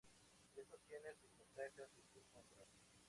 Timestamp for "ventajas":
1.37-1.91